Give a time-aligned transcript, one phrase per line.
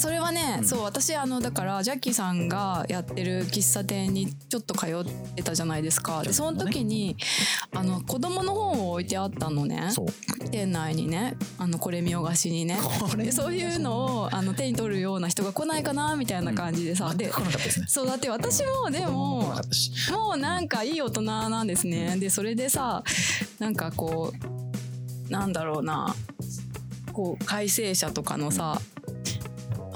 [0.00, 0.64] それはね、うん。
[0.64, 5.04] そう私あのだからジャッキーさんがやってる喫茶店にちょっと通っ
[5.34, 6.22] てたじゃないですか。
[6.22, 7.16] でその時に
[7.72, 9.90] あの子供の本を置いてあったのね。
[10.50, 11.36] 店内にね。
[11.58, 12.78] あのこれ見よがしにね。
[13.16, 17.86] でそういうのをあの手に取るような人が来ないかなみたいな感じでさ、で全く来なかったですね。
[17.88, 22.16] そうだって私もでも来もうなんかいい大人なんですね。
[22.18, 23.04] でそれでさ
[23.58, 24.32] なんかこ
[25.28, 26.14] うなんだろうな
[27.12, 28.80] こう改正者とかのさ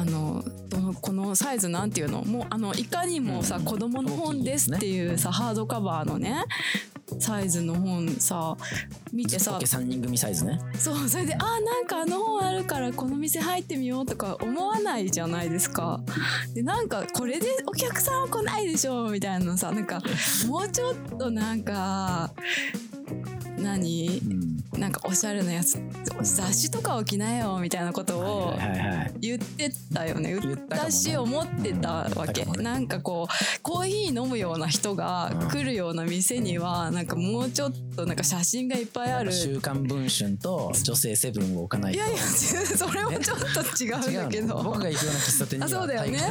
[0.00, 2.24] あのどのこのサイズなんていうの？
[2.24, 6.42] もうあのいかにもさ、うん子供の本ですっていうさ、ハードカバーのね
[7.18, 8.56] サイズの本さ
[9.12, 10.58] 見てさずっとけ3人組サイズね。
[10.78, 16.00] そうそれであーなんかあの本あるからこの店入ってみようとか思わないじゃないですか。
[16.54, 20.00] でなんかこれでお客さんは来ないでしょみたいなのさなんか
[20.48, 22.30] もうちょっとなんか
[23.58, 24.18] 何？
[24.20, 24.49] うん
[24.80, 25.78] なんかおしゃれなやつ
[26.22, 28.54] 雑誌とかを着なよみたいなことを
[29.20, 30.34] 言ってたよね。
[30.40, 39.32] 言ったし思ってたわけ、なんかこうコーヒー飲むような人が来るような店にはなんかもうちょっとなんか写真がいっぱいある。
[39.32, 41.98] 週刊文春と女性セブンを置かないと。
[41.98, 43.44] いやいやそれもちょっと
[43.84, 44.62] 違うんだけど。
[44.62, 46.18] 僕が行くような喫茶店にはあそうだよね。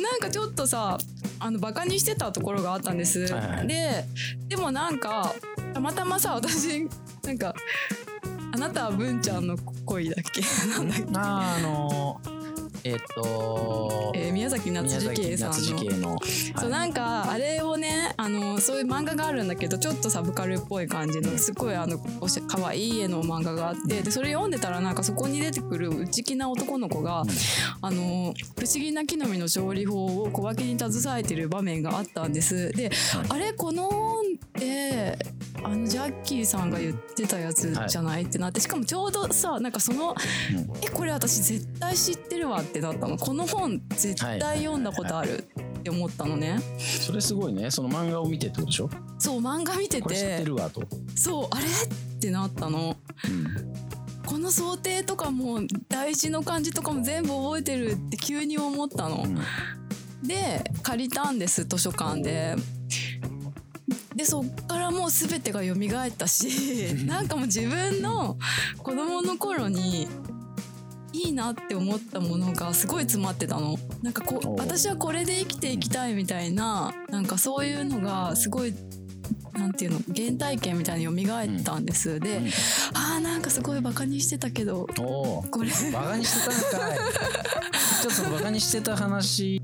[0.00, 0.98] なんかちょっとさ
[1.40, 4.04] あのバカにしてたところがあったんです、はいはいで
[4.48, 5.34] でもなんか
[5.74, 6.88] たまたまさ私
[7.24, 7.54] なんか
[8.52, 10.42] あなたは文ちゃんの恋だっけ？
[10.70, 11.79] なんだっけ、あーあのー
[12.84, 15.80] えっとえー宮崎夏宮樹圭さんの。
[15.80, 16.18] 系の
[16.56, 27.24] そうなんかあれをねあのそういう漫画があるんだけどちょっとサブカルっぽい感じのすごいあのおしゃ可愛い絵の漫画があってでそれ読んでたらなんかそこに出てくる内気な男の子が、
[27.82, 32.70] あの不思議な木の実の調理法を小分けに携えてる場面があったんです。
[32.72, 32.90] で、
[33.28, 34.79] あれこの本って
[35.62, 40.16] あのジャッキーさんが言ってたやつじゃない、ってなってしかもちょうどさなんかそのうん。
[40.82, 43.16] えこれ私絶対知ってるわってなったの。
[43.16, 45.44] この本絶対読んだことある
[45.78, 46.58] って思ったのね。
[46.78, 47.70] それすごいね。
[47.70, 48.90] その漫画を見てってことでしょ？
[49.18, 50.82] そう漫画見てこれ知っててるわと、
[51.14, 51.64] そうあれ？
[51.66, 52.96] ってなったの。
[54.26, 59.24] この想定とかも大事の感じとかも全部覚えてるって急に思ったの。
[59.24, 59.34] うん。
[60.26, 62.56] で借りたんです図書館で。
[64.20, 68.36] でそっからもう全てが蘇ったし なんかもう自分の
[68.76, 70.08] 子供の頃に
[71.14, 73.78] いいなって思ったものがすごい詰まってたの。
[74.02, 78.74] なんかこおうう私はこれで生きていきたいみたいななんかそういうのがすごい
[79.54, 82.46] なんていうの原体験みたいに蘇ったんです、で、うん。
[82.92, 85.70] あーなんかすごいバカにしてたけどこれ。
[85.92, 86.98] バカにしてたんかい。
[88.02, 89.62] ちょっとバカにしてた話